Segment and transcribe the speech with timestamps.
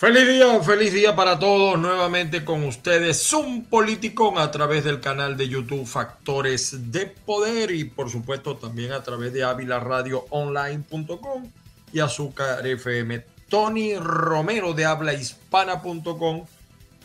[0.00, 1.76] Feliz día, feliz día para todos.
[1.76, 7.82] Nuevamente con ustedes, un político a través del canal de YouTube Factores de Poder y
[7.82, 9.42] por supuesto también a través de
[10.30, 11.50] Online.com
[11.92, 13.24] y Azúcar FM.
[13.48, 16.46] Tony Romero de hablahispana.com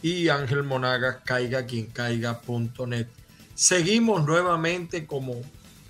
[0.03, 3.07] y Ángel Monaga, caiga quien caiga.net.
[3.55, 5.41] Seguimos nuevamente como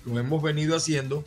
[0.06, 1.22] lo hemos venido haciendo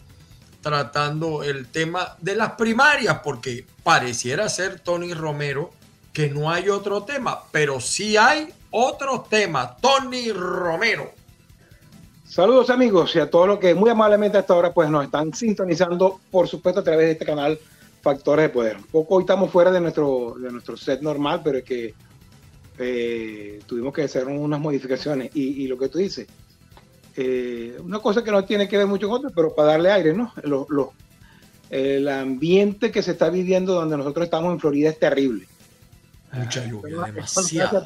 [0.68, 5.72] tratando el tema de las primarias, porque pareciera ser Tony Romero
[6.12, 9.78] que no hay otro tema, pero sí hay otro tema.
[9.78, 11.12] Tony Romero.
[12.26, 16.20] Saludos amigos y a todos los que muy amablemente hasta ahora pues nos están sintonizando,
[16.30, 17.58] por supuesto a través de este canal
[18.02, 18.76] Factores de Poder.
[18.76, 21.94] Un poco hoy estamos fuera de nuestro, de nuestro set normal, pero es que
[22.78, 26.28] eh, tuvimos que hacer unas modificaciones y lo que tú dices,
[27.20, 30.14] eh, una cosa que no tiene que ver mucho con otro, pero para darle aire,
[30.14, 30.32] ¿no?
[31.72, 35.48] el ambiente que se está viviendo donde nosotros estamos en Florida es terrible.
[36.32, 37.86] Mucha lluvia, demasiado.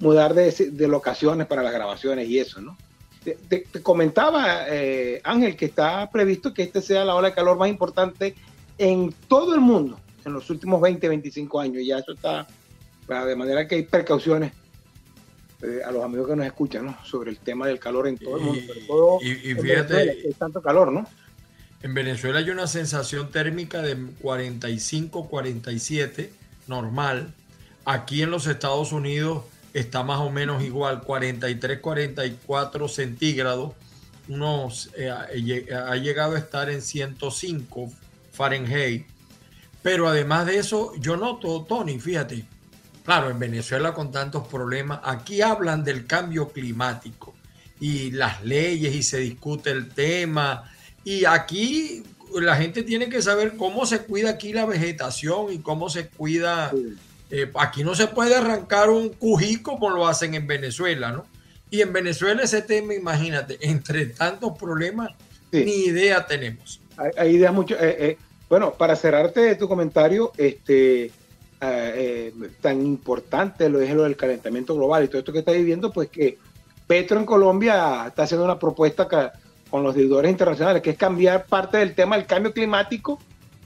[0.00, 2.76] Mudar de, de, locaciones para las grabaciones y eso, ¿no?
[3.24, 7.68] Te, comentaba, eh, Ángel, que está previsto que este sea la ola de calor más
[7.68, 8.34] importante
[8.76, 11.82] en todo el mundo en los últimos 20, 25 años.
[11.84, 12.46] Ya eso está,
[13.08, 14.52] de manera que hay precauciones
[15.62, 16.98] eh, a los amigos que nos escuchan, ¿no?
[17.04, 19.18] Sobre el tema del calor en todo el mundo.
[19.20, 21.06] y, fíjate, hay tanto calor, ¿no?
[21.82, 26.32] En Venezuela hay una sensación térmica de 45, 47,
[26.66, 27.34] normal.
[27.84, 33.72] Aquí en los Estados Unidos está más o menos igual, 43, 44 centígrados.
[34.28, 37.92] Unos, eh, ha llegado a estar en 105
[38.32, 39.06] Fahrenheit.
[39.82, 42.44] Pero además de eso, yo noto, Tony, fíjate,
[43.08, 47.34] Claro, en Venezuela con tantos problemas, aquí hablan del cambio climático
[47.80, 50.70] y las leyes y se discute el tema.
[51.04, 52.02] Y aquí
[52.38, 56.70] la gente tiene que saber cómo se cuida aquí la vegetación y cómo se cuida.
[57.30, 61.24] Eh, aquí no se puede arrancar un cují como lo hacen en Venezuela, ¿no?
[61.70, 65.12] Y en Venezuela ese tema, imagínate, entre tantos problemas,
[65.50, 66.82] ni idea tenemos.
[67.16, 67.74] Hay, ideas mucho.
[67.76, 68.18] Eh, eh,
[68.50, 71.10] bueno, para cerrarte tu comentario, este,
[71.60, 75.52] eh, eh, tan importante lo es lo del calentamiento global y todo esto que está
[75.52, 76.38] viviendo, pues que
[76.86, 79.08] Petro en Colombia está haciendo una propuesta
[79.68, 83.18] con los deudores internacionales, que es cambiar parte del tema del cambio climático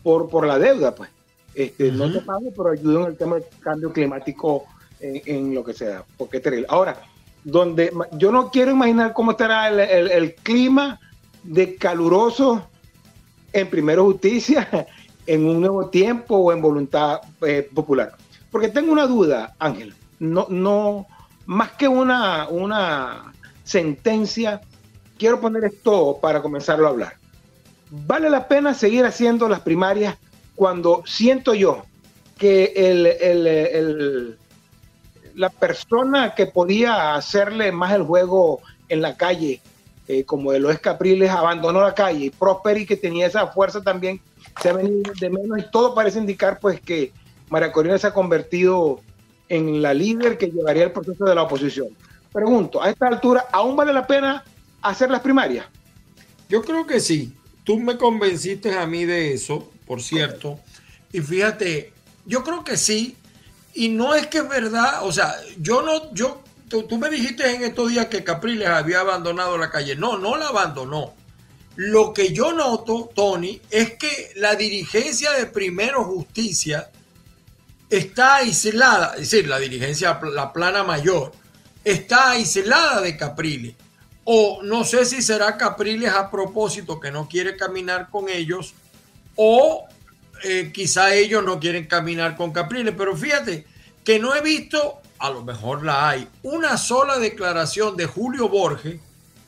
[0.03, 1.11] por, por la deuda, pues.
[1.55, 4.65] Este, No te pago, pero ayuda en el tema del cambio climático
[5.01, 6.67] en, lo que sea, porque es terrible.
[6.71, 6.99] Ahora,
[7.45, 10.99] donde yo no quiero imaginar cómo estará el, el clima
[11.43, 12.69] de caluroso
[13.53, 14.87] en Primero Justicia
[15.27, 18.15] en un nuevo tiempo o en voluntad eh, popular.
[18.51, 19.95] Porque tengo una duda, Ángel.
[20.19, 21.07] No, no,
[21.47, 23.33] más que una, una
[23.65, 24.61] sentencia,
[25.19, 27.15] quiero poner esto para comenzarlo a hablar.
[27.91, 30.17] ¿Vale la pena seguir haciendo las primarias
[30.55, 31.85] cuando siento yo
[32.39, 34.39] que el, el,
[35.35, 39.61] la persona que podía hacerle más el juego en la calle,
[40.09, 44.21] eh, como de los Capriles, abandonó la calle y Prosperi, que tenía esa fuerza también,
[44.61, 47.13] se ha venido de menos y todo parece indicar pues que
[47.49, 49.01] María Corina se ha convertido
[49.49, 51.89] en la líder que llevaría el proceso de la oposición.
[52.33, 54.43] Pregunto, a esta altura, ¿aún vale la pena
[54.81, 55.67] hacer las primarias?
[56.49, 57.35] Yo creo que sí.
[57.65, 60.59] Tú me convenciste a mí de eso, por cierto.
[61.13, 61.93] Y fíjate,
[62.25, 63.17] yo creo que sí.
[63.75, 67.55] Y no es que es verdad, o sea, yo no, yo, tú, tú me dijiste
[67.55, 69.97] en estos días que Capriles había abandonado la calle.
[69.97, 71.15] No, no la abandonó.
[71.77, 76.91] Lo que yo noto, Tony, es que la dirigencia de Primero Justicia
[77.89, 81.33] está aislada, es decir, la dirigencia, la plana mayor,
[81.85, 83.75] está aislada de Capriles.
[84.25, 88.75] O no sé si será Capriles a propósito que no quiere caminar con ellos,
[89.37, 89.87] o
[90.45, 92.95] eh, quizá ellos no quieren caminar con Capriles.
[92.97, 93.67] Pero fíjate
[94.05, 99.01] que no he visto, a lo mejor la hay, una sola declaración de Julio Borges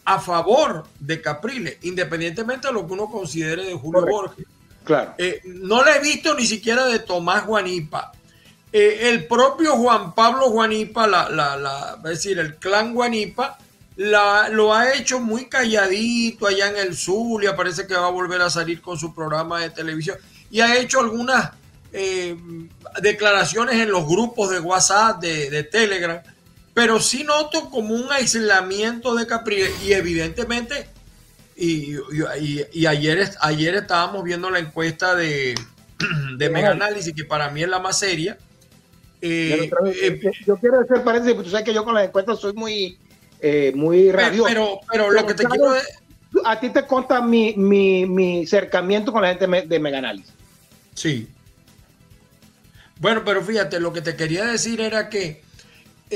[0.05, 4.47] a favor de Capriles, independientemente de lo que uno considere de Julio Borges.
[4.85, 5.15] Claro.
[5.17, 8.12] Eh, no la he visto ni siquiera de Tomás Juanipa.
[8.71, 13.56] Eh, el propio Juan Pablo Juanipa, la, la, es decir, el clan Juanipa,
[13.97, 18.11] la, lo ha hecho muy calladito allá en el sur y parece que va a
[18.11, 20.19] volver a salir con su programa de televisión.
[20.51, 21.53] Y ha hecho algunas
[21.93, 22.37] eh,
[23.01, 26.21] declaraciones en los grupos de WhatsApp, de, de Telegram,
[26.75, 30.88] pero sí noto como un aislamiento de Capriles y evidentemente,
[31.56, 31.97] y,
[32.87, 35.55] ayer, ayer estábamos viendo la encuesta de,
[36.37, 38.37] de Mega Análisis, que para mí es la más seria.
[39.21, 39.71] Eh,
[40.03, 42.99] eh, yo quiero hacer paréntesis, porque tú sabes que yo con las encuestas soy muy,
[43.41, 44.49] eh, muy radioso.
[44.49, 45.87] Pero, pero, lo que te quiero es...
[46.44, 50.32] A ti te consta mi, mi, mi cercamiento con la gente de Mega Análisis.
[50.94, 51.29] Sí.
[52.99, 55.44] Bueno, pero fíjate, lo que te quería decir era que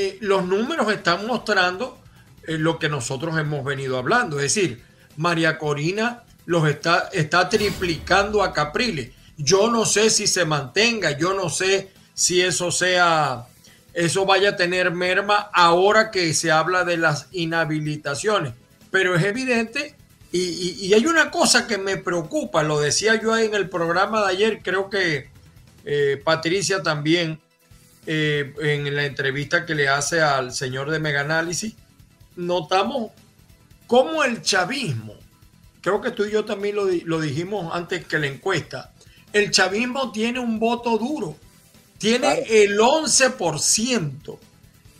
[0.00, 1.98] eh, los números están mostrando
[2.46, 4.36] eh, lo que nosotros hemos venido hablando.
[4.38, 4.80] Es decir,
[5.16, 9.10] María Corina los está, está triplicando a Capriles.
[9.36, 13.46] Yo no sé si se mantenga, yo no sé si eso sea,
[13.92, 18.54] eso vaya a tener merma ahora que se habla de las inhabilitaciones.
[18.92, 19.96] Pero es evidente,
[20.30, 24.60] y, hay una cosa que me preocupa, lo decía yo en el programa de ayer,
[24.62, 25.28] creo que
[25.84, 27.40] eh, Patricia también,
[28.10, 31.74] eh, en la entrevista que le hace al señor de Mega Análisis,
[32.36, 33.12] notamos
[33.86, 35.14] cómo el chavismo,
[35.82, 38.94] creo que tú y yo también lo, lo dijimos antes que la encuesta,
[39.34, 41.36] el chavismo tiene un voto duro,
[41.98, 44.38] tiene el 11%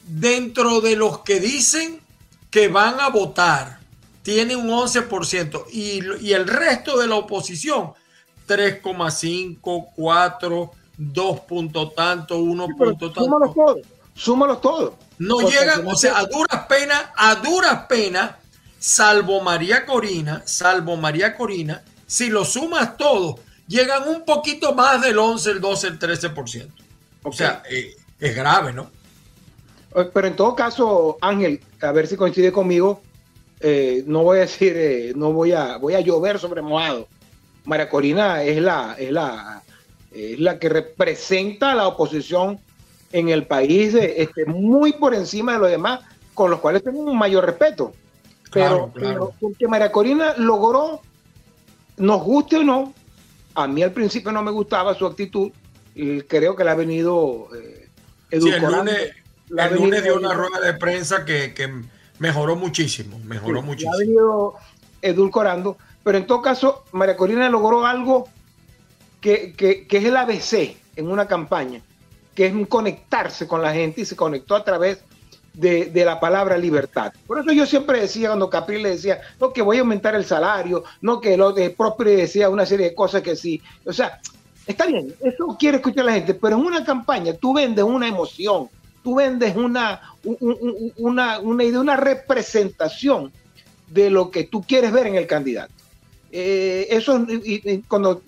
[0.07, 2.03] dentro de los que dicen
[2.51, 3.81] que van a votar,
[4.23, 7.95] tiene un 11% y, y el resto de la oposición,
[8.47, 13.25] 3,5, 4, 2 puntos tanto, 1 punto tanto.
[13.25, 13.79] Súmalos todos,
[14.15, 14.93] súmalos todos.
[15.19, 18.33] No llegan, o sea, a duras penas, a duras penas,
[18.79, 25.19] salvo María Corina, salvo María Corina, si lo sumas todo, llegan un poquito más del
[25.19, 26.69] 11, el 12, el 13%.
[27.23, 28.91] O sea, eh, es grave, ¿no?
[29.95, 33.03] Eh, pero en todo caso, Ángel, a ver si coincide conmigo,
[33.61, 37.09] eh, no voy a decir, no voy a, voy a llover sobre mojado.
[37.65, 39.63] María Corina es la, es la,
[40.13, 42.59] es la que representa a la oposición
[43.13, 46.01] en el país, este, muy por encima de los demás,
[46.35, 47.93] con los cuales tengo un mayor respeto.
[48.53, 51.03] Pero, pero porque María Corina logró,
[51.97, 52.95] nos guste o no,
[53.55, 55.51] a mí al principio no me gustaba su actitud
[55.95, 57.89] y creo que la ha venido eh,
[58.31, 58.93] edulcorando.
[58.93, 61.53] el lunes, dio una rueda de prensa que,
[62.19, 63.95] mejoró muchísimo, mejoró muchísimo.
[63.95, 64.55] ha venido
[65.03, 68.29] edulcorando, pero en todo caso, María Corina logró algo
[69.21, 71.81] que, que, es el ABC en una campaña,
[72.35, 75.03] que es conectarse con la gente y se conectó a través
[75.55, 77.13] de, la palabra libertad.
[77.27, 80.25] Por eso yo siempre decía, cuando Capri le decía, no, que voy a aumentar el
[80.25, 83.61] salario, no, que lo de propio decía una serie de cosas que sí.
[83.85, 84.21] O sea,
[84.67, 88.69] está bien, eso quiere escuchar la gente, pero en una campaña tú vendes una emoción,
[89.03, 90.01] tú vendes una,
[90.97, 93.33] una, una idea, una representación
[93.89, 95.73] de lo que tú quieres ver en el candidato.
[96.31, 98.23] Eh, eso, y, cuando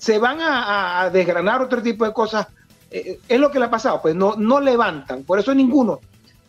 [0.00, 2.48] se van a, desgranar otro tipo de cosas,
[2.90, 6.00] eh, es lo que le ha pasado, pues no, no levantan, por eso ninguno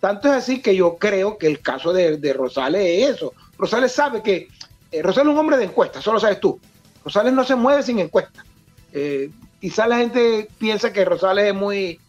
[0.01, 3.33] tanto es así que yo creo que el caso de, Rosales es eso.
[3.57, 4.49] Rosales sabe que
[4.91, 6.59] eh, Rosales es un hombre de encuesta, solo sabes tú.
[7.05, 8.43] Rosales no se mueve sin encuesta.
[8.91, 9.29] Eh,
[9.61, 11.99] quizá la gente piensa que Rosales es muy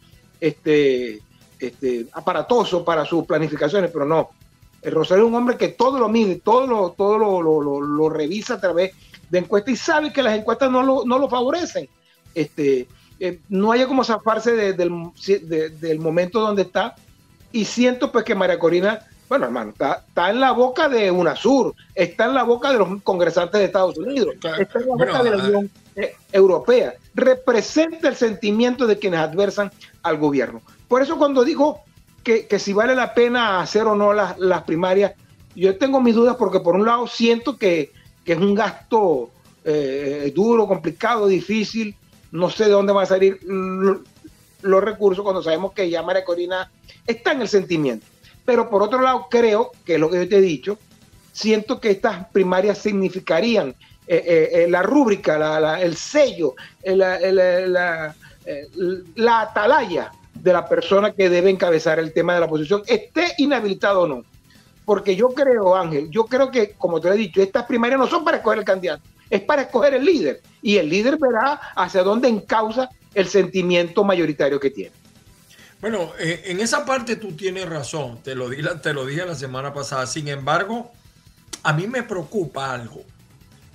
[0.41, 1.21] este,
[1.59, 4.31] este, aparatoso para sus planificaciones, pero no.
[4.81, 8.59] Eh, Rosales es un hombre que todo lo mide, todo lo, todo lo, revisa a
[8.59, 8.93] través
[9.33, 11.89] de encuestas y sabe que las encuestas no lo, no lo favorecen.
[12.35, 12.87] Este,
[13.49, 16.95] no haya como zafarse del momento donde está
[17.51, 21.73] y siento pues que María Corina, bueno hermano, está, está en la boca de UNASUR,
[21.95, 25.29] está en la boca de los congresantes de Estados Unidos, está en la boca de
[25.31, 29.71] la Unión eh, Europea, representa el sentimiento de quienes adversan
[30.03, 30.61] al gobierno.
[30.87, 31.81] Por eso cuando digo
[32.23, 35.13] que, si vale la pena hacer o no las, las primarias,
[35.55, 37.91] yo tengo mis dudas porque por un lado siento que,
[38.31, 39.29] es un gasto
[39.65, 41.95] eh, duro, complicado, difícil,
[42.31, 46.71] no sé de dónde va a salir los recursos cuando sabemos que ya María Corina
[47.05, 48.05] está en el sentimiento.
[48.45, 50.77] Pero por otro lado, creo, que es lo que yo te he dicho,
[51.31, 53.75] siento que estas primarias significarían
[54.07, 58.15] eh, eh, la rúbrica, el sello, la,
[59.41, 64.07] atalaya de la persona que debe encabezar el tema de la oposición, esté inhabilitado o
[64.07, 64.23] no.
[64.85, 68.23] Porque yo creo, Ángel, yo creo que, como te he dicho, estas primarias no son
[68.23, 70.41] para escoger el candidato, es para escoger el líder.
[70.61, 74.91] Y el líder verá hacia dónde encausa el sentimiento mayoritario que tiene.
[75.79, 79.35] Bueno, eh, en esa parte tú tienes razón, te lo, dije, te lo dije la
[79.35, 80.07] semana pasada.
[80.07, 80.91] Sin embargo,
[81.61, 83.03] a mí me preocupa algo.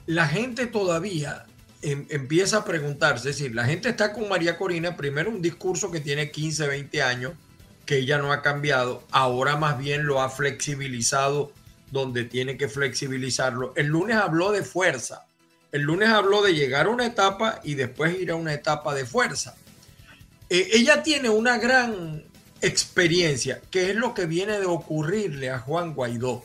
[0.06, 1.44] La gente todavía
[1.82, 5.90] em, empieza a preguntarse, es decir, la gente está con María Corina, primero un discurso
[5.90, 7.32] que tiene 15, 20 años,
[7.88, 11.52] que ella no ha cambiado, ahora más bien lo ha flexibilizado
[11.90, 13.73] donde tiene que flexibilizarlo.
[13.76, 15.25] El lunes habló de fuerza,
[15.73, 19.07] el lunes habló de llegar a una etapa y después ir a una etapa de
[19.07, 19.54] fuerza.
[20.50, 22.25] Eh, ella tiene una gran
[22.61, 26.45] experiencia, que es lo que viene de ocurrirle a Juan Guaidó.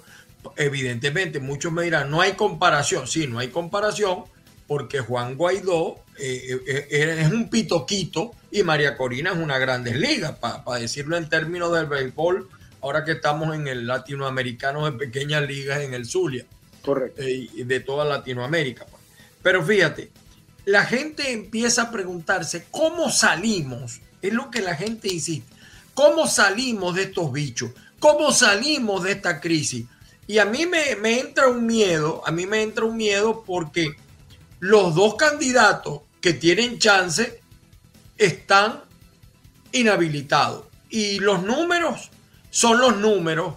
[0.55, 3.05] Evidentemente, muchos me dirán, no hay comparación.
[3.05, 4.23] Sí, no hay comparación,
[4.67, 10.33] porque Juan Guaidó eh, eh, es un pitoquito y María Corina es una grandes ligas,
[10.39, 12.49] para decirlo en términos del béisbol,
[12.81, 16.45] ahora que estamos en el latinoamericano de pequeñas ligas en el Zulia.
[16.83, 17.21] Correcto.
[17.21, 18.85] de toda Latinoamérica.
[19.41, 20.11] Pero fíjate,
[20.65, 25.53] la gente empieza a preguntarse cómo salimos Es lo que la gente insiste.
[25.93, 27.71] ¿Cómo salimos de estos bichos?
[27.99, 29.85] ¿Cómo salimos de esta crisis?
[30.27, 33.95] Y a mí me, me entra un miedo, a mí me entra un miedo porque
[34.63, 37.41] los dos candidatos que tienen chance
[38.17, 38.79] están
[39.73, 40.63] inhabilitados.
[40.89, 42.09] Y los números
[42.49, 43.55] son los números.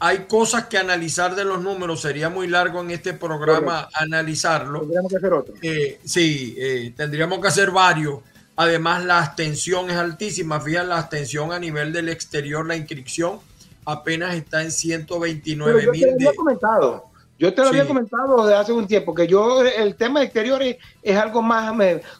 [0.00, 2.00] Hay cosas que analizar de los números.
[2.00, 4.80] Sería muy largo en este programa analizarlo.
[4.80, 5.54] Tendríamos que hacer otro.
[5.62, 8.18] Eh, sí, eh, tendríamos que hacer varios.
[8.56, 10.60] Además, la abstención es altísima.
[10.60, 13.38] Fíjate, la abstención a nivel del exterior, la inscripción
[13.84, 16.14] apenas está en 129 mil.
[16.14, 17.07] Había comentado.
[17.38, 20.76] Yo te lo había comentado desde hace un tiempo, que yo el tema exterior es,
[21.02, 21.72] es algo más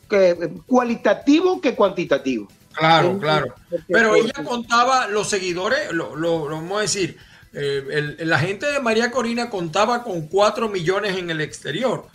[0.08, 2.46] que, cualitativo que cuantitativo.
[2.72, 3.54] Claro, claro.
[3.88, 7.18] Pero ella contaba los seguidores, lo, lo, vamos a decir,
[7.52, 12.06] eh, la gente de María Corina contaba con 4 millones en el exterior.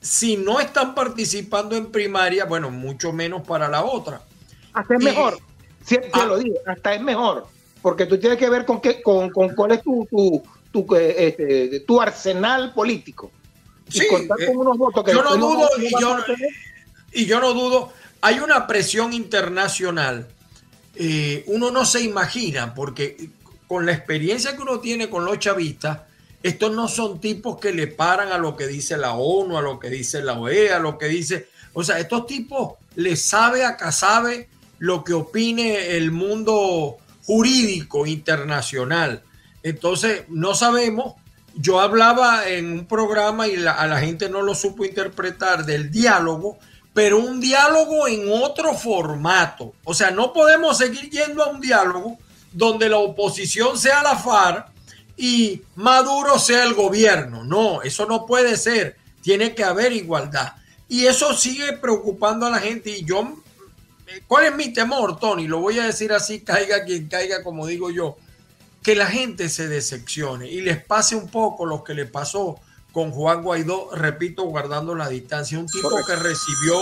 [0.00, 4.20] Si no están participando en primaria, bueno, mucho menos para la otra.
[4.72, 5.38] Hasta es mejor,
[5.84, 6.24] si te ah.
[6.26, 7.46] lo digo, hasta es mejor,
[7.82, 11.28] porque tú tienes que ver con, qué, con, con cuál es tu, tu, tu, eh,
[11.28, 13.30] este, tu arsenal político.
[13.92, 16.16] y contar con eh, unos votos que yo no dudo, y yo,
[17.12, 20.28] y yo no dudo, hay una presión internacional.
[20.94, 23.28] Eh, uno no se imagina, porque
[23.66, 26.00] con la experiencia que uno tiene con los chavistas,
[26.42, 29.78] estos no son tipos que le paran a lo que dice la ONU, a lo
[29.78, 31.48] que dice la OEA, a lo que dice.
[31.72, 34.48] O sea, estos tipos le sabe acá sabe
[34.78, 39.22] lo que opine el mundo jurídico internacional.
[39.62, 41.14] Entonces, no sabemos.
[41.54, 46.58] Yo hablaba en un programa y a la gente no lo supo interpretar del diálogo
[46.94, 49.74] pero un diálogo en otro formato.
[49.84, 52.18] O sea, no podemos seguir yendo a un diálogo
[52.52, 54.68] donde la oposición sea la FARC
[55.16, 57.44] y Maduro sea el gobierno.
[57.44, 58.96] No, eso no puede ser.
[59.22, 60.54] Tiene que haber igualdad.
[60.88, 62.90] Y eso sigue preocupando a la gente.
[62.90, 63.36] Y yo,
[64.26, 65.46] ¿cuál es mi temor, Tony?
[65.46, 68.18] Lo voy a decir así, caiga quien caiga, como digo yo.
[68.82, 72.58] Que la gente se decepcione y les pase un poco lo que le pasó
[72.92, 75.58] con Juan Guaidó, repito, guardando la distancia.
[75.58, 76.80] Un tipo que recibió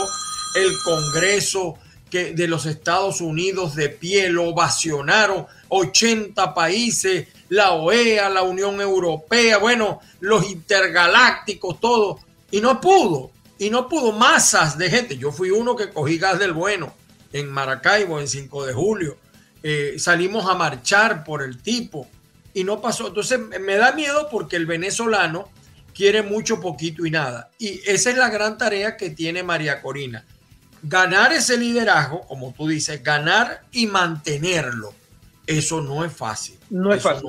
[0.57, 1.77] el Congreso
[2.11, 8.81] que, de los Estados Unidos de pie, lo ovacionaron 80 países, la OEA, la Unión
[8.81, 12.19] Europea, bueno, los intergalácticos, todo,
[12.51, 15.17] y no pudo, y no pudo masas de gente.
[15.17, 16.93] Yo fui uno que cogí gas del bueno
[17.33, 19.17] en Maracaibo en 5 de julio.
[19.63, 22.07] Eh, salimos a marchar por el tipo
[22.55, 23.09] y no pasó.
[23.09, 25.49] Entonces me da miedo porque el venezolano
[25.95, 27.51] quiere mucho, poquito y nada.
[27.59, 30.25] Y esa es la gran tarea que tiene María Corina.
[30.83, 34.95] Ganar ese liderazgo, como tú dices, ganar y mantenerlo.
[35.47, 36.59] Eso no es fácil.
[36.71, 37.29] No es fácil.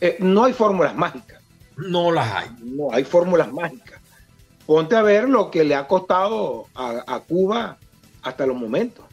[0.00, 1.40] Eh, no, hay fórmulas mágicas.
[1.76, 2.48] No las hay.
[2.60, 4.00] No hay fórmulas mágicas.
[4.66, 7.78] Ponte a ver lo que le ha costado a, Cuba
[8.22, 9.06] hasta los momentos.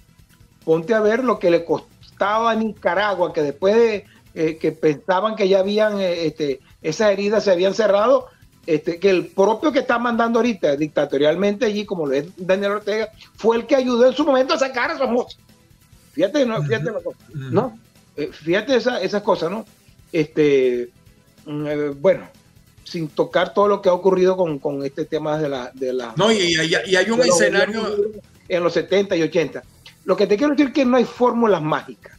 [0.65, 5.35] Ponte a ver lo que le costaba a Nicaragua, que después de eh, que pensaban
[5.35, 8.27] que ya habían, eh, este, esas heridas se habían cerrado,
[8.65, 13.09] este, que el propio que está mandando ahorita dictatorialmente allí, como lo es Daniel Ortega,
[13.35, 15.37] fue el que ayudó en su momento a sacar a Somoza.
[16.13, 16.61] Fíjate, ¿no?
[16.63, 16.91] Fíjate,
[17.33, 17.77] ¿no?
[18.17, 19.65] Eh, fíjate esa, esas cosas, ¿no?
[20.11, 20.89] Este,
[21.45, 22.27] mm, eh, bueno,
[22.83, 25.71] sin tocar todo lo que ha ocurrido con, este tema de la...
[25.73, 27.83] De la no, y, hay un escenario...
[28.47, 29.63] En los 70 y 80.
[30.05, 32.17] Lo que te quiero decir es que no hay fórmulas mágicas.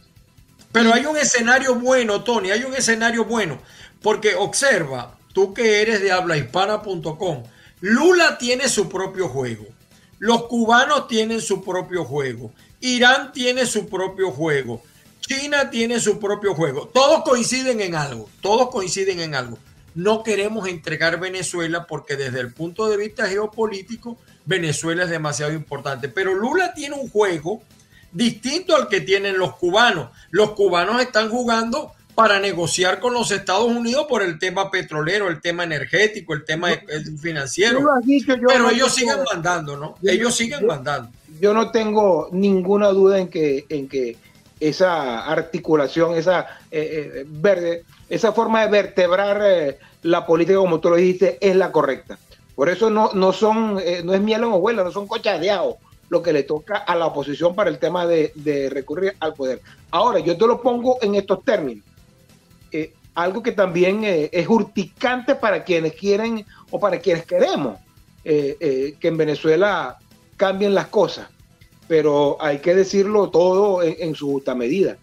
[0.71, 3.57] Pero hay un escenario bueno, Tony, hay un escenario bueno,
[4.01, 7.43] porque observa, tú que eres de hablahispana.com,
[7.81, 9.65] Lula tiene su propio juego.
[10.19, 12.51] Los cubanos tienen su propio juego.
[12.79, 14.81] Irán tiene su propio juego.
[15.21, 16.87] China tiene su propio juego.
[16.87, 18.29] Todos coinciden en algo.
[18.41, 19.57] Todos coinciden en algo.
[19.93, 26.07] No queremos entregar Venezuela porque desde el punto de vista geopolítico, Venezuela es demasiado importante.
[26.07, 27.61] Pero Lula tiene un juego
[28.17, 30.09] distinto al que tienen los cubanos.
[30.31, 35.39] Los cubanos están jugando para negociar con los Estados Unidos por el tema petrolero, el
[35.39, 36.69] tema energético, el tema
[37.21, 37.79] financiero.
[38.47, 39.95] Pero ellos siguen mandando, ¿no?
[40.01, 41.11] ellos siguen mandando.
[41.39, 44.17] Yo no tengo ninguna duda en que, en que
[44.59, 50.89] esa articulación, esa eh, eh, verde, esa forma de vertebrar eh, la política, como tú
[50.89, 52.17] lo dijiste, es la correcta.
[52.55, 55.75] Por eso no, no son, no es miel en hojuelas, no son cochadeados
[56.09, 59.61] lo que le toca a la oposición para el tema de, recurrir al poder.
[59.91, 61.85] Ahora, yo te lo pongo en estos términos
[62.71, 67.79] eh, algo que también eh, es urticante para quienes quieren o para quienes queremos
[68.23, 69.97] eh, que en Venezuela
[70.35, 71.27] cambien las cosas,
[71.87, 74.97] pero hay que decirlo todo en, su justa medida.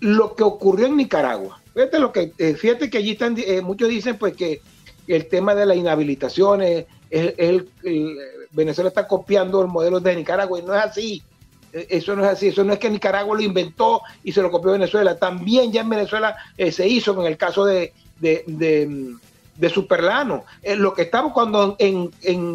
[0.00, 4.34] Lo que ocurrió en Nicaragua, fíjate, lo que, fíjate que allí están, muchos dicen pues
[4.34, 4.62] que
[5.06, 7.68] el tema de la inhabilitación es, el,
[8.52, 11.22] Venezuela está copiando el modelo de Nicaragua y no es así.
[11.72, 14.50] Eh, eso no es así, eso no es que Nicaragua lo inventó y se lo
[14.50, 15.18] copió Venezuela.
[15.18, 19.16] También ya en Venezuela eh, se hizo con el caso de, de,
[19.72, 20.44] Superlano.
[20.62, 22.10] Eh, lo que estamos cuando en,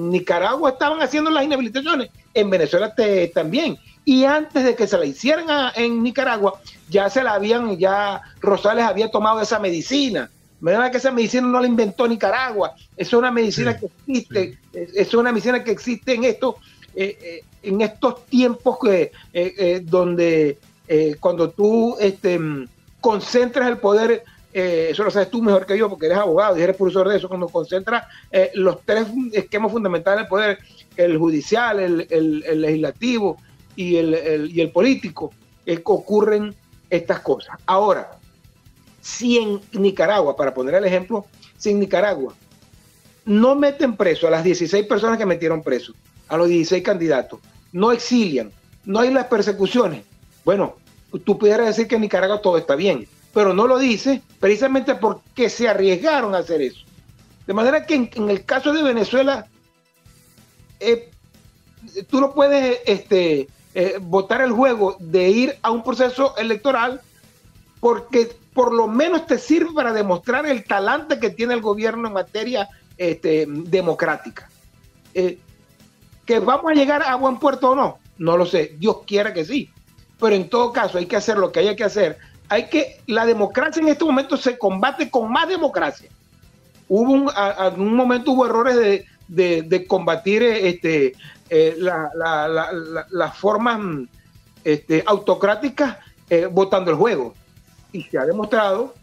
[0.10, 2.94] Nicaragua estaban haciendo las inhabilitaciones, en Venezuela
[3.34, 3.78] también.
[4.04, 6.60] Y antes de que se la hicieran en Nicaragua,
[6.90, 10.30] ya se la habían, ya Rosales había tomado esa medicina.
[10.60, 12.74] ¿Verdad que esa medicina no la inventó Nicaragua?
[12.96, 16.58] Es una medicina que existe, es una medicina que existe en esto
[16.96, 20.60] eh, eh, en estos tiempos que, eh, donde
[21.20, 22.40] cuando tú este,
[23.02, 26.76] concentras el poder, eso lo sabes tú mejor que yo porque eres abogado y eres
[26.76, 28.06] profesor de eso, cuando concentras
[28.54, 30.60] los tres esquemas fundamentales del poder,
[30.96, 33.38] el judicial, el, legislativo
[33.76, 35.34] y el, y el político,
[35.86, 36.54] ocurren
[36.92, 37.58] estas cosas.
[37.66, 38.15] Ahora,
[39.06, 42.34] si en Nicaragua, para poner el ejemplo, si en Nicaragua
[43.24, 45.94] no meten preso a las 16 personas que metieron preso,
[46.28, 47.40] a los 16 candidatos,
[47.72, 48.52] no exilian,
[48.84, 50.04] no hay las persecuciones.
[50.44, 50.78] Bueno,
[51.24, 55.52] tú pudieras decir que en Nicaragua todo está bien, pero no lo dice precisamente porque
[55.52, 56.84] se arriesgaron a hacer eso.
[57.46, 59.46] De manera que en, el caso de Venezuela,
[60.80, 61.12] eh,
[62.10, 67.02] tú no puedes este, eh, votar el juego de ir a un proceso electoral
[67.80, 72.14] porque por lo menos te sirve para demostrar el talante que tiene el gobierno en
[72.14, 74.50] materia este, democrática.
[75.14, 75.38] Eh,
[76.26, 78.00] ¿Que vamos a llegar a buen puerto o no?
[78.18, 79.70] No lo sé, Dios quiera que sí.
[80.18, 82.18] Pero en todo caso hay que hacer lo que haya que hacer.
[82.48, 86.10] Hay que, la democracia en este momento se combate con más democracia.
[86.88, 87.30] Hubo un,
[87.78, 91.14] un momento hubo errores de, combatir este,
[91.50, 94.08] eh, las formas
[94.64, 95.98] este, autocráticas
[96.30, 97.34] eh, votando el juego.
[97.96, 98.94] Y se ha demostrado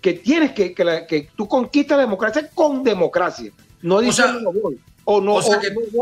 [0.00, 3.52] que tienes que, que, tú conquistas la democracia con democracia.
[3.82, 4.50] No diciendo
[5.04, 5.40] o no,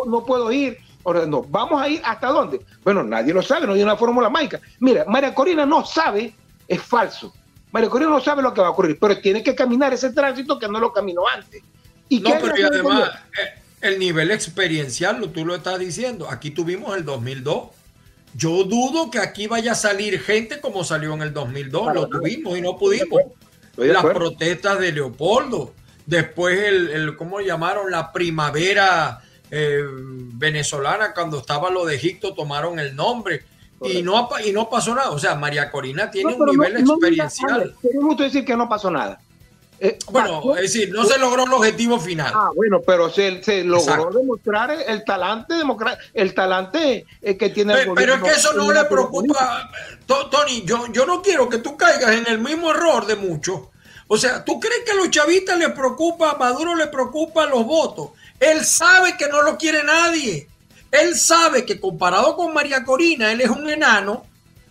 [0.06, 0.78] no, puedo ir.
[1.02, 2.60] O no, vamos a ir hasta dónde.
[2.84, 4.60] Bueno, nadie lo sabe, no hay una fórmula mágica.
[4.80, 6.32] Mira, María Corina no sabe,
[6.66, 7.32] es falso.
[7.72, 10.58] María Corina no sabe lo que va a ocurrir, pero tiene que caminar ese tránsito
[10.58, 11.62] que no lo caminó antes.
[12.08, 16.28] ¿Y no, pero además, eh, el nivel experiencial, tú lo estás diciendo.
[16.30, 17.77] Aquí tuvimos el 2002.
[18.34, 21.94] Yo dudo que aquí vaya a salir gente como salió en el 2002.
[21.94, 23.22] lo tuvimos y no pudimos.
[23.76, 25.72] Las protestas de Leopoldo
[26.08, 27.90] Después el, el ¿cómo llamaron?
[27.90, 29.84] La primavera eh,
[30.32, 33.44] venezolana, cuando estaba lo de Egipto, tomaron el nombre.
[33.82, 35.10] Y no, y no pasó nada.
[35.10, 37.74] O sea, María Corina tiene un nivel experiencial.
[37.92, 39.20] No, gusto decir que no pasó nada.
[39.80, 42.32] Eh, bueno, es decir, no se logró el objetivo final.
[42.34, 45.54] Ah, bueno, pero se, se logró demostrar el talante
[46.14, 49.70] el talante eh, que tiene el Pero es que eso no le preocupa,
[50.06, 50.62] Tony.
[50.64, 53.60] Yo, yo no quiero que tú caigas en el mismo error de muchos
[54.10, 57.64] o sea, ¿tú crees que a los chavistas les preocupa, a Maduro le preocupa los
[57.64, 58.10] votos?
[58.40, 60.48] Él sabe que no lo quiere nadie.
[60.90, 64.24] Él sabe que comparado con María Corina, él es un enano.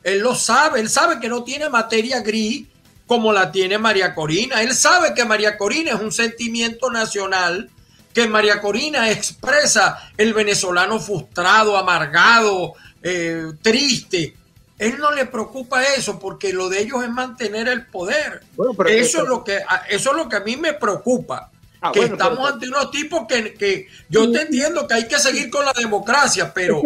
[0.03, 0.79] Él lo sabe.
[0.79, 2.65] Él sabe que no tiene materia gris
[3.07, 4.61] como la tiene María Corina.
[4.61, 7.69] Él sabe que María Corina es un sentimiento nacional,
[8.13, 14.35] que María Corina expresa el venezolano frustrado, amargado, eh, triste.
[14.77, 18.43] Él no le preocupa eso porque lo de ellos es mantener el poder.
[18.87, 21.49] eso, es lo que, eso es lo que a mí me preocupa.
[21.81, 25.63] Ah, que estamos ante unos tipos que, yo te entiendo que hay que seguir con
[25.63, 26.81] la democracia, pero...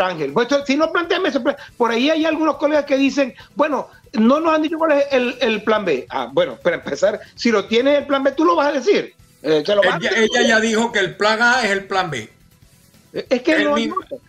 [0.00, 0.32] Ángel.
[0.32, 4.40] Pues, si no planteame eso, pues, por ahí hay algunos colegas que dicen, bueno, no
[4.40, 5.06] nos han dicho cuál es
[5.40, 6.06] el, plan B.
[6.08, 9.14] Ah, bueno, para empezar, si lo tienes el plan B, tú lo vas a decir.
[9.42, 12.30] Eh, ella, ya dijo que el plan A es el plan B.
[13.12, 13.76] Es que no,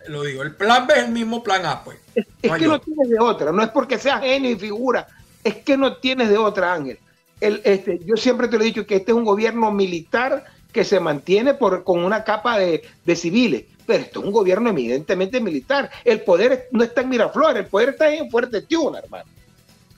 [0.08, 1.98] lo digo, el plan B es el mismo plan A, pues.
[2.16, 5.08] Es, que no tienes de otra, no es porque sea genio y figura,
[5.44, 7.00] es que no tienes de otra, Ángel.
[7.44, 10.84] El, este, yo siempre te lo he dicho que este es un gobierno militar que
[10.84, 12.84] se mantiene por, con una capa de,
[13.16, 15.90] civiles, pero esto es un gobierno evidentemente militar.
[16.04, 19.30] El poder no está en Miraflores, el poder está en Fuerte Tiuna, hermano.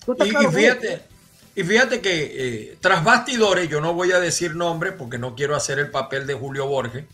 [0.08, 1.02] Y, fíjate,
[1.56, 5.56] y fíjate que eh, tras bastidores, yo no voy a decir nombres porque no quiero
[5.56, 7.06] hacer el papel de Julio Borges,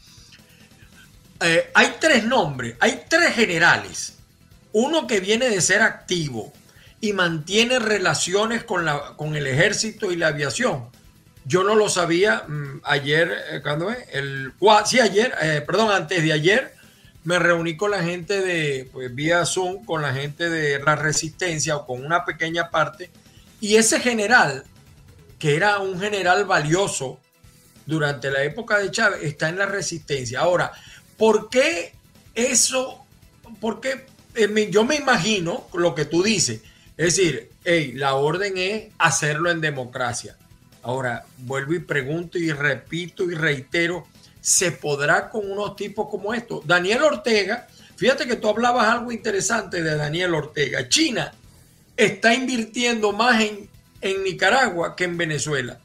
[1.42, 4.18] eh, hay tres nombres, hay tres generales
[4.74, 6.54] uno que viene de ser activo
[7.02, 10.86] y mantiene relaciones con, la, con el ejército y la aviación.
[11.46, 13.98] Yo no lo sabía mm, ayer, eh, ¿cuándo es?
[14.14, 14.54] El,
[14.86, 16.76] sí, ayer, eh, perdón, antes de ayer,
[17.24, 21.76] me reuní con la gente de, pues vía Zoom, con la gente de la resistencia
[21.78, 23.10] o con una pequeña parte.
[23.60, 24.64] Y ese general,
[25.40, 27.20] que era un general valioso
[27.88, 30.40] durante la época de Chávez, está en la resistencia.
[30.40, 30.72] Ahora,
[31.18, 31.94] ¿por qué
[32.36, 33.06] eso?
[33.60, 36.62] ¿Por qué eh, yo me imagino lo que tú dices.
[36.98, 37.50] Es decir,
[37.96, 40.38] la orden es hacerlo en democracia.
[40.84, 44.08] Ahora, vuelvo y pregunto y repito y reitero,
[44.40, 46.66] ¿se podrá con unos tipos como estos?
[46.66, 47.68] Daniel Ortega,
[48.02, 50.90] Fíjate que tú hablabas algo interesante de Daniel Ortega.
[50.90, 51.32] China
[51.96, 53.70] está invirtiendo más en,
[54.02, 55.78] en Nicaragua que en Venezuela.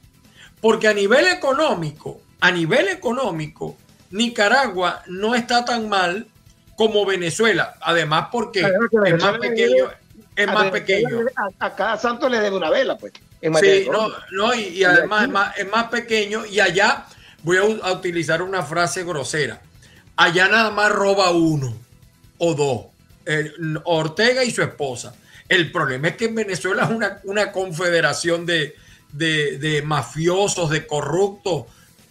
[0.62, 3.76] Porque a nivel económico, a nivel económico,
[4.12, 6.26] Nicaragua no está tan mal
[6.74, 7.74] como Venezuela.
[7.82, 9.90] Además, porque es más pequeño.
[10.36, 11.20] Es más pequeño.
[11.58, 13.12] A, cada santo le debe una vela, pues.
[13.60, 16.44] Sí, no, no, y, además es más, es más, pequeño.
[16.46, 17.06] Y allá
[17.42, 19.60] voy a, utilizar una frase grosera.
[20.16, 21.74] Allá nada más roba uno
[22.38, 22.86] o dos.
[23.84, 25.14] Ortega y su esposa.
[25.48, 28.76] El problema es que en Venezuela es una, una confederación de,
[29.12, 31.66] de, de mafiosos, de corruptos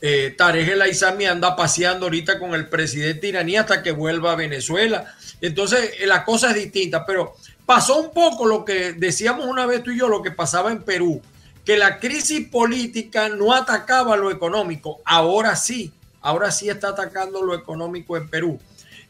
[0.08, 4.36] eh, Tarek El Aizami anda paseando ahorita con el presidente iraní hasta que vuelva a
[4.36, 5.16] Venezuela.
[5.42, 9.84] Entonces, eh, la cosa es distinta, pero pasó un poco lo que decíamos una vez
[9.84, 11.22] tú y yo, lo que pasaba en Perú,
[11.64, 15.00] que la crisis política no atacaba lo económico.
[15.06, 18.60] Ahora sí, ahora sí está atacando lo económico en Perú.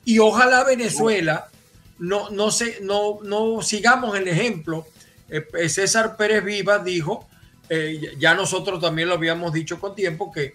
[0.06, 1.48] Y ojalá Venezuela
[2.00, 4.86] no, no, se, no, no sigamos el ejemplo.
[5.30, 7.28] Eh, César Pérez Viva dijo,
[7.70, 10.54] eh, ya nosotros también lo habíamos dicho con tiempo, que eh,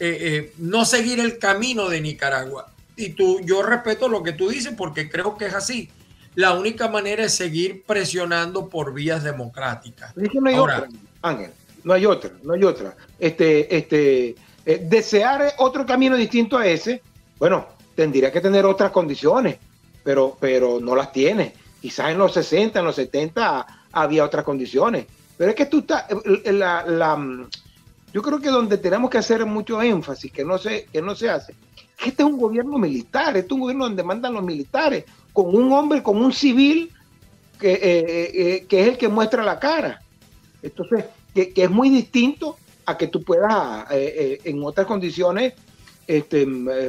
[0.00, 2.72] eh, no seguir el camino de Nicaragua.
[2.96, 5.90] Y tú, yo respeto lo que tú dices porque creo que es así.
[6.38, 10.16] La única manera es seguir presionando por vías democráticas.
[10.16, 10.86] no hay otra,
[11.20, 11.50] Ángel.
[11.82, 12.96] No hay otra, no hay otra.
[13.18, 17.02] Este, este, eh, desear otro camino distinto a ese,
[17.40, 19.58] bueno, tendría que tener otras condiciones,
[20.04, 21.54] pero, pero no las tiene.
[21.82, 25.06] Quizás en los 60, en los 70 había otras condiciones.
[25.36, 26.04] Pero es que tú estás,
[26.44, 27.48] la, la,
[28.12, 31.30] yo creo que donde tenemos que hacer mucho énfasis, que no se, que no se
[31.30, 31.56] hace,
[31.96, 35.04] que este es un gobierno militar, este es un gobierno donde mandan los militares,
[35.38, 36.90] con un hombre, con un civil
[37.60, 40.02] que, eh, eh, eh, que es el que muestra la cara.
[40.64, 45.54] Entonces, que, es muy distinto a que tú puedas en otras condiciones
[46.08, 46.44] este,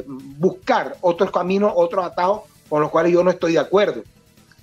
[0.06, 4.02] buscar otros caminos, otros atajos con los cuales yo no estoy de acuerdo.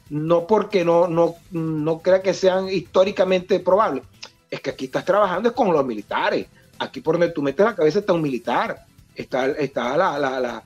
[0.10, 4.04] No porque no, no, no crea que sean históricamente probables,
[4.52, 6.48] es que aquí estás trabajando con los militares.
[6.78, 8.86] Aquí por donde tú metes la cabeza está un militar.
[9.16, 10.64] Está, está la, la,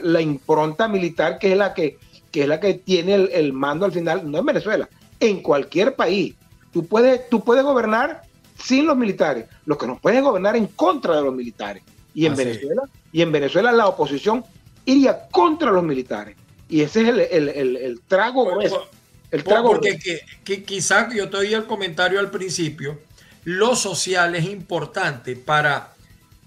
[0.00, 1.98] la, impronta militar que es la que,
[2.32, 4.88] que, es la que tiene el, mando al final, no en Venezuela,
[5.20, 6.34] en cualquier país.
[6.72, 8.22] Tú puedes, tú puedes gobernar
[8.58, 11.82] sin los militares, los que no pueden gobernar en contra de los militares.
[12.14, 14.44] Y en Venezuela, y en Venezuela la oposición
[14.84, 16.36] iría contra los militares.
[16.68, 18.88] Y ese es el, el, el, el trago grueso.
[19.30, 22.98] El trago porque que, que quizás yo te oí el comentario al principio
[23.44, 25.92] lo social es importante para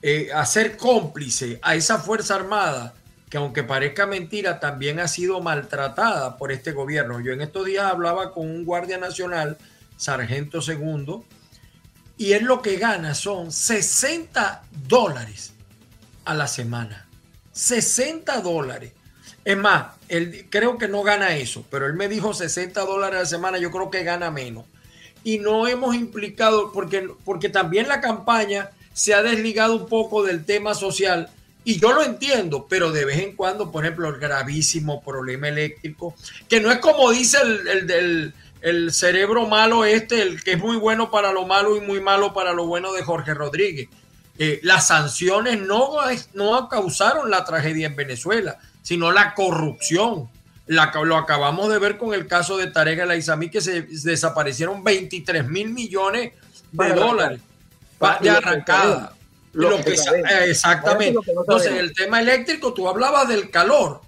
[0.01, 2.93] eh, hacer cómplice a esa Fuerza Armada
[3.29, 7.19] que aunque parezca mentira, también ha sido maltratada por este gobierno.
[7.21, 9.57] Yo en estos días hablaba con un guardia nacional,
[9.97, 11.25] sargento segundo,
[12.17, 15.53] y él lo que gana son 60 dólares
[16.23, 17.07] a la semana.
[17.51, 18.93] 60 dólares.
[19.43, 23.21] Es más, él creo que no gana eso, pero él me dijo 60 dólares a
[23.21, 24.65] la semana, yo creo que gana menos
[25.25, 30.45] y no hemos implicado, porque, porque también la campaña se ha desligado un poco del
[30.45, 31.31] tema social.
[31.65, 36.15] Y yo lo entiendo, pero de vez en cuando, por ejemplo, el gravísimo problema eléctrico,
[36.47, 41.09] que no es como dice el, el, cerebro malo este, el que es muy bueno
[41.09, 43.89] para lo malo y muy malo para lo bueno de Jorge Rodríguez.
[44.37, 45.93] Eh, las sanciones no,
[46.33, 50.29] no causaron la tragedia en Venezuela, sino la corrupción
[50.67, 55.47] lo acabamos de ver con el caso de Tarek El Aizami, que se desaparecieron 23
[55.47, 56.33] mil millones
[56.71, 57.41] de dólares
[58.21, 59.14] de arrancada.
[60.43, 61.19] Exactamente.
[61.27, 64.01] Entonces, el tema eléctrico, tú hablabas del calor.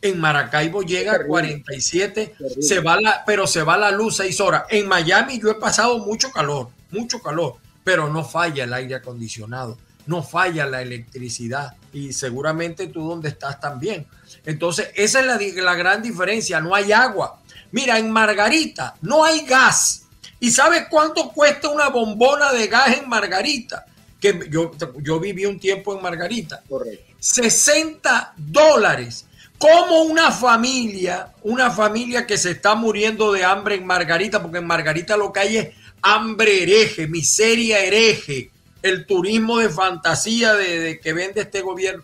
[0.00, 4.64] En Maracaibo llega a 47, se va la, pero se va la luz 6 horas.
[4.68, 9.78] En Miami yo he pasado mucho calor, mucho calor, pero no falla el aire acondicionado,
[10.06, 14.04] no falla la electricidad y seguramente tú donde estás también.
[14.44, 17.40] Entonces, esa es la, la gran diferencia, no hay agua.
[17.70, 20.02] Mira, en Margarita no hay gas.
[20.40, 23.86] ¿Y sabes cuánto cuesta una bombona de gas en Margarita?
[24.22, 24.70] Que yo,
[25.02, 26.62] yo viví un tiempo en Margarita.
[26.66, 27.12] Correcto.
[27.18, 29.26] 60 dólares.
[29.58, 34.66] Como una familia, una familia que se está muriendo de hambre en Margarita, porque en
[34.66, 35.68] Margarita lo que hay es
[36.00, 38.50] hambre hereje, miseria hereje,
[38.82, 42.02] el turismo de fantasía de que vende este gobierno.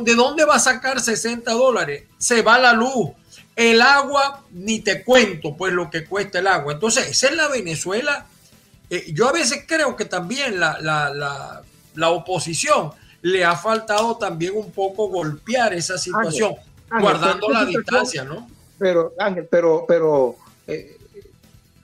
[0.00, 2.04] ¿De dónde va a sacar 60 dólares?
[2.18, 3.10] Se va la luz.
[3.54, 6.72] El agua, ni te cuento, pues lo que cuesta el agua.
[6.72, 8.26] Entonces, esa es la Venezuela.
[8.90, 10.78] Eh, yo a veces creo que también la,
[11.94, 16.54] la, oposición le ha faltado también un poco golpear esa situación,
[17.00, 18.48] guardando la distancia, ¿no?
[18.78, 20.96] Pero, Ángel, pero, pero eh,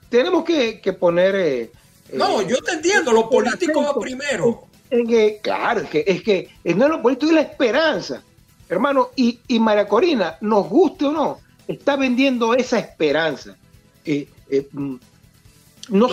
[0.08, 1.34] tenemos que, poner...
[1.34, 1.70] Eh,
[2.12, 4.68] no, yo te entiendo, lo político va primero
[5.06, 8.22] que, claro, es que, es que no es lo político, es la esperanza,
[8.68, 9.10] hermano.
[9.16, 13.56] Y, y María Corina, nos guste o no, está vendiendo esa esperanza.
[14.04, 14.68] Eh, eh,
[15.88, 16.08] no,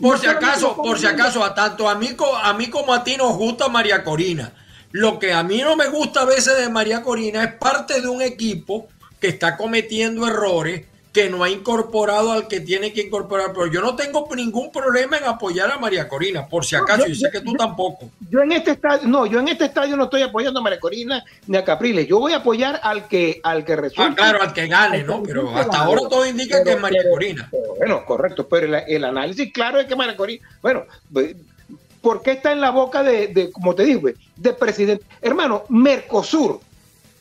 [0.00, 3.16] por si acaso, por si acaso, a tanto a mí, a mí como a ti
[3.16, 4.52] nos gusta María Corina.
[4.92, 8.08] Lo que a mí no me gusta a veces de María Corina es parte de
[8.08, 8.88] un equipo
[9.20, 10.86] que está cometiendo errores
[11.16, 13.54] que no ha incorporado al que tiene que incorporar.
[13.54, 17.14] Pero yo no tengo ningún problema en apoyar a María Corina, por si acaso, y
[17.14, 18.10] sé que tú tampoco.
[18.28, 21.24] Yo en este estadio, no, yo en este estadio no estoy apoyando a María Corina
[21.46, 22.06] ni a Capriles.
[22.06, 24.12] Yo voy a apoyar al que al que resulte.
[24.12, 25.22] Ah, claro, al que gane, ¿no?
[25.22, 27.50] Pero hasta ahora todo indica que es María Corina.
[27.78, 30.84] bueno, correcto, pero el, análisis claro es que María Corina, bueno,
[32.02, 35.06] ¿por qué está en la boca de, como te digo, de presidente?
[35.22, 36.60] Hermano, Mercosur,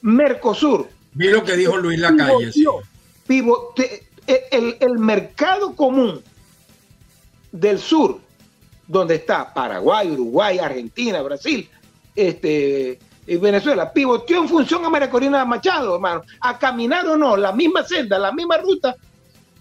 [0.02, 0.90] Mercosur.
[1.14, 2.52] Vi lo que dijo Luis Lacalle.
[2.52, 2.66] Sí
[3.28, 6.22] el, el mercado común
[7.52, 8.20] del sur,
[8.88, 11.70] donde está Paraguay, Uruguay, Argentina, Brasil,
[12.16, 17.52] este, Venezuela, pivoteó en función a María Corina Machado, hermano, a caminar o no, la
[17.52, 18.96] misma senda, la misma ruta,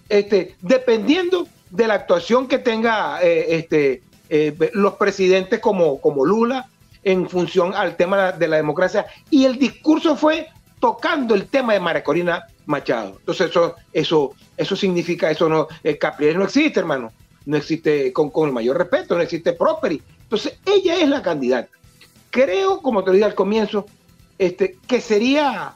[0.08, 6.68] este, dependiendo de la actuación que tenga eh, este, eh, los presidentes como, como Lula
[7.02, 9.06] en función al tema de la democracia.
[9.30, 10.48] Y el discurso fue
[10.80, 13.16] tocando el tema de María Corina Machado.
[13.18, 17.12] Entonces eso, eso, eso significa, eso no, el Capriles no existe, hermano.
[17.46, 20.00] No existe, con, el mayor respeto, no existe Prosperi.
[20.22, 21.68] Entonces ella es la candidata.
[22.30, 23.86] Creo, como te lo dije al comienzo,
[24.38, 25.74] este, que sería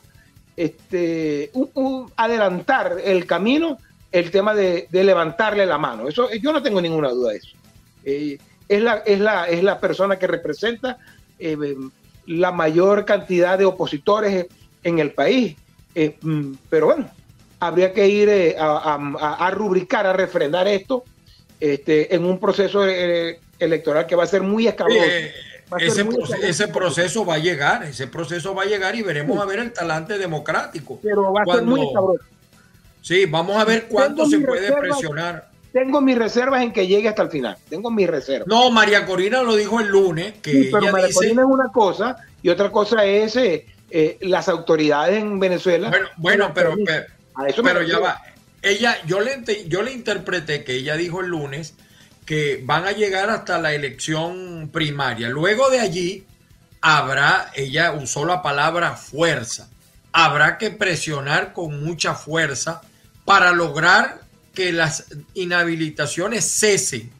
[0.56, 1.52] este,
[2.16, 3.78] adelantar el camino
[4.10, 6.08] el tema de, levantarle la mano.
[6.08, 7.56] Eso, yo no tengo ninguna duda de eso.
[8.04, 10.98] Eh, es, la, es, la, es la persona que representa
[11.38, 11.76] eh,
[12.26, 14.46] la mayor cantidad de opositores
[14.82, 15.56] en el país
[16.00, 17.10] eh, mm, pero bueno,
[17.58, 21.02] habría que ir eh, a, rubricar, a refrendar esto
[21.58, 25.02] este, en un proceso eh, electoral que va a ser muy escabroso.
[26.40, 29.72] ese, proceso va a llegar, ese proceso va a llegar y veremos a ver el
[29.72, 31.00] talante democrático.
[31.02, 32.24] Pero va a ser muy escabroso.
[33.02, 35.48] Sí, vamos a ver cuánto se puede presionar.
[35.72, 37.56] Tengo mis reservas en que llegue hasta el final.
[37.68, 38.46] Tengo mis reservas.
[38.46, 40.34] No, María Corina lo dijo el lunes.
[40.40, 43.36] Que pero María Corina es una cosa y otra cosa es
[43.90, 45.90] eh, las autoridades en Venezuela.
[46.16, 46.76] Bueno, pero,
[47.62, 48.22] pero, ya va.
[48.60, 51.74] Ella, yo le, yo le interpreté que ella dijo el lunes
[52.26, 55.30] que van a llegar hasta la elección primaria.
[55.30, 56.26] Luego de allí
[56.82, 59.70] habrá, ella usó la palabra fuerza,
[60.12, 62.82] habrá que presionar con mucha fuerza
[63.24, 64.20] para lograr
[64.52, 67.10] que las inhabilitaciones cesen.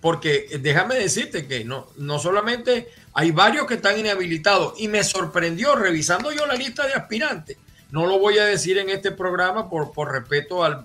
[0.00, 5.74] Porque déjame decirte que no, no solamente hay varios que están inhabilitados y me sorprendió
[5.74, 7.56] revisando yo la lista de aspirantes.
[7.90, 10.84] No lo voy a decir en este programa por, por respeto al,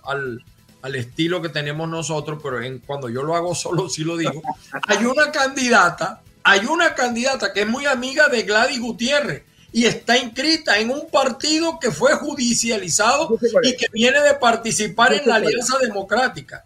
[0.82, 4.42] al, estilo que tenemos nosotros, pero en, cuando yo lo hago solo sí lo digo.
[4.88, 10.18] Hay una candidata, hay una candidata que es muy amiga de Gladys Gutiérrez y está
[10.18, 15.78] inscrita en un partido que fue judicializado y que viene de participar en la Alianza
[15.80, 16.64] Democrática.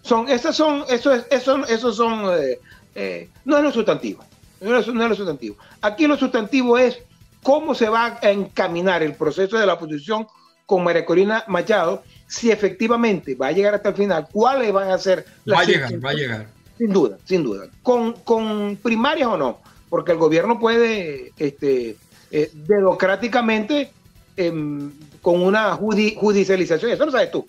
[0.00, 2.58] Son, esas son, eso es, eso, esos son, eh,
[2.94, 4.29] eh, no es lo sustantivo.
[4.60, 5.56] No es, lo sustantivo.
[5.80, 6.98] Aquí lo sustantivo es
[7.42, 10.26] cómo se va a encaminar el proceso de la oposición
[10.66, 14.98] con María Corina Machado, si efectivamente va a llegar hasta el final, cuáles van a
[14.98, 15.58] ser las...
[15.58, 16.46] Va a llegar, va a llegar.
[16.78, 17.66] Sin duda, sin duda.
[17.82, 21.96] Con, con primarias o no, porque el gobierno puede este,
[22.30, 23.90] eh, democráticamente
[24.36, 27.46] em, con una judicialización, eso lo sabes tú.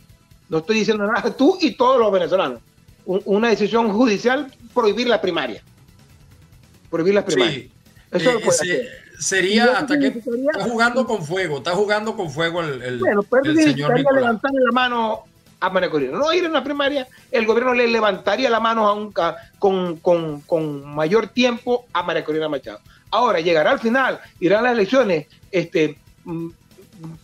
[0.50, 2.60] No estoy diciendo nada, tú y todos los venezolanos.
[3.06, 5.62] una decisión judicial prohibir la primaria
[6.92, 7.72] prohibir las primarias.
[8.12, 8.32] Eso
[8.66, 13.24] eh, Sería hasta que está jugando con fuego, está jugando con fuego el, el, bueno,
[13.44, 15.24] el señor levantarle la mano
[15.60, 16.18] a María Corina.
[16.18, 19.14] No ir en la primaria, el gobierno le levantaría la mano a un,
[19.60, 22.80] con, con, con, mayor tiempo a María Corina Machado.
[23.12, 26.50] Ahora, llegará al final, irán las elecciones, este, mm,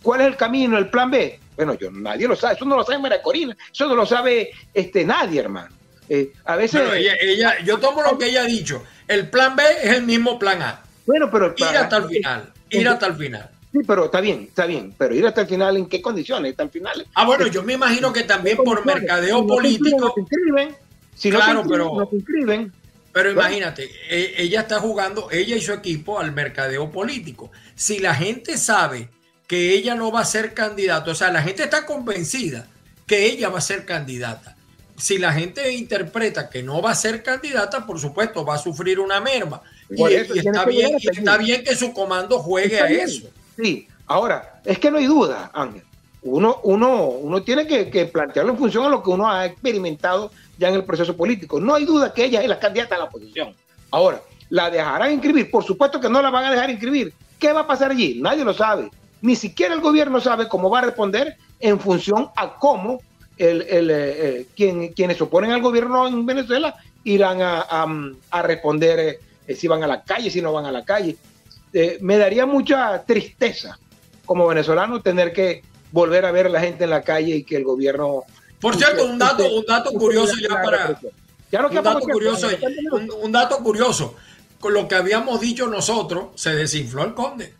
[0.00, 1.40] ¿cuál es el camino, el plan B?
[1.56, 4.50] Bueno, yo nadie lo sabe, eso no lo sabe María Corina, eso no lo sabe
[4.72, 5.74] este, nadie, hermano.
[6.08, 6.80] Eh, a veces...
[6.94, 10.62] ella, yo tomo lo que ella ha dicho el plan B es el mismo plan
[10.62, 10.82] A.
[11.06, 13.50] Bueno, pero ir hasta el final, ir hasta el final.
[13.72, 16.52] Sí, pero está bien, está bien, pero ir hasta el final, ¿en qué condiciones?
[16.52, 17.06] Hasta el final.
[17.14, 20.14] Ah, bueno, yo me imagino que también por mercadeo político.
[21.14, 22.72] Si claro, pero no inscriben.
[23.10, 27.50] Pero imagínate, e, ella está jugando, ella y su equipo al mercadeo político.
[27.74, 29.08] Si la gente sabe
[29.46, 32.66] que ella no va a ser candidata, o sea, la gente está convencida
[33.06, 34.57] que ella va a ser candidata
[34.98, 38.98] si la gente interpreta que no va a ser candidata, por supuesto, va a sufrir
[38.98, 39.62] una merma.
[39.88, 43.28] Y, está, bien, está bien que su comando juegue a eso.
[43.56, 45.82] Sí, ahora, es que no hay duda, Ángel.
[46.22, 50.68] Uno, uno, uno tiene que, plantearlo en función a lo que uno ha experimentado ya
[50.68, 51.60] en el proceso político.
[51.60, 53.54] No hay duda que ella es la candidata a la oposición.
[53.92, 55.50] Ahora, ¿la dejarán inscribir?
[55.50, 57.14] Por supuesto que no la van a dejar inscribir.
[57.38, 58.18] ¿Qué va a pasar allí?
[58.20, 58.90] Nadie lo sabe.
[59.20, 63.00] ni siquiera el gobierno sabe cómo va a responder en función a cómo
[63.38, 66.74] el, el, eh, quien, quienes oponen al gobierno en Venezuela
[67.04, 69.18] irán a, responder
[69.56, 71.16] si van a la calle, si no van a la calle.
[72.00, 73.78] me daría mucha tristeza
[74.26, 77.56] como venezolano tener que volver a ver a la gente en la calle y que
[77.56, 78.24] el gobierno...
[78.60, 81.00] Por cierto, un dato, un dato curioso ya para...
[81.50, 82.48] Ya un, dato curioso,
[83.22, 84.14] un, dato curioso,
[84.60, 87.54] con lo que habíamos dicho nosotros, se desinfló el conde,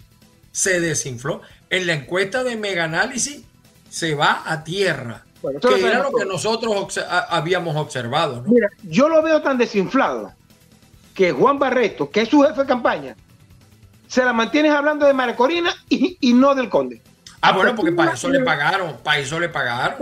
[0.53, 1.41] se desinfló.
[1.71, 3.41] En la encuesta de Mega Análisis
[3.89, 5.25] se va a tierra,
[5.61, 6.99] que era lo que nosotros
[7.29, 8.43] habíamos observado.
[8.47, 10.33] Mira, yo lo veo tan desinflado
[11.15, 13.17] que Juan Barreto, que es su jefe de campaña,
[14.07, 17.03] se la mantienes hablando de Maracorina y, y no del conde.
[17.41, 19.99] Ah, bueno, porque para eso le pagaron, para eso le pagaron.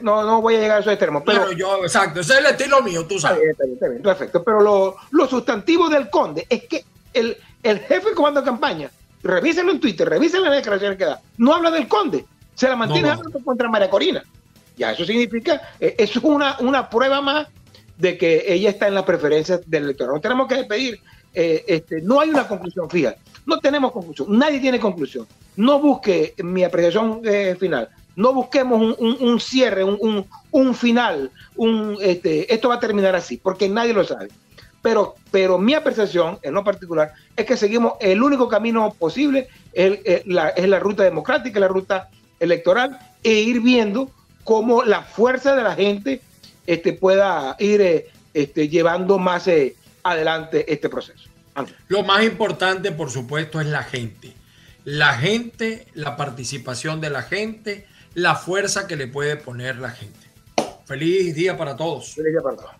[0.00, 1.22] No, no, voy a llegar a esos extremos.
[1.26, 3.56] Pero, yo, exacto, ese es el estilo mío, tú sabes.
[4.02, 4.44] perfecto.
[4.44, 8.90] Pero lo, lo, sustantivo del conde es que el, el jefe comando de campaña,
[9.22, 13.10] revísenlo en Twitter, revisen las declaraciones que da, no habla del conde, se la mantiene
[13.10, 14.22] hablando contra María Corina.
[14.78, 17.48] Ya, eso significa, eh, eso es una, una prueba más
[17.98, 20.16] de que ella está en las preferencias del electorado.
[20.16, 21.00] No tenemos que despedir,
[21.34, 23.16] eh, este, no hay una conclusión fija.
[23.44, 25.26] No tenemos conclusión, nadie tiene conclusión.
[25.56, 32.68] No busque mi apreciación eh, final, no busquemos un, cierre, un, final, un, este, esto
[32.68, 34.28] va a terminar así, porque nadie lo sabe.
[34.82, 40.26] Pero, pero mi apreciación en lo particular es que seguimos el único camino posible, es,
[40.26, 44.10] la, es la ruta democrática, la ruta electoral, e ir viendo
[44.48, 46.22] cómo la fuerza de la gente
[46.66, 51.28] este, pueda ir eh, este, llevando más eh, adelante este proceso.
[51.88, 54.32] Lo más importante, por supuesto, es la gente.
[54.84, 60.26] La gente, la participación de la gente, la fuerza que le puede poner la gente.
[60.86, 62.14] Feliz día para todos.
[62.14, 62.77] Feliz día para todos.